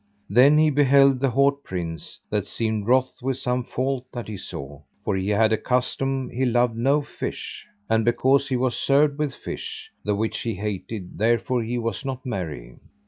Then 0.31 0.57
he 0.57 0.71
beheld 0.71 1.19
the 1.19 1.29
haut 1.29 1.63
prince, 1.63 2.19
that 2.31 2.47
seemed 2.47 2.87
wroth 2.87 3.19
with 3.21 3.37
some 3.37 3.63
fault 3.63 4.07
that 4.11 4.27
he 4.27 4.35
saw; 4.35 4.81
for 5.05 5.15
he 5.15 5.29
had 5.29 5.53
a 5.53 5.59
custom 5.59 6.27
he 6.31 6.43
loved 6.43 6.75
no 6.75 7.03
fish, 7.03 7.67
and 7.87 8.03
because 8.03 8.47
he 8.47 8.55
was 8.57 8.75
served 8.75 9.19
with 9.19 9.35
fish, 9.35 9.91
the 10.03 10.15
which 10.15 10.39
he 10.39 10.55
hated, 10.55 11.19
therefore 11.19 11.61
he 11.61 11.77
was 11.77 12.03
not 12.03 12.25
merry. 12.25 12.79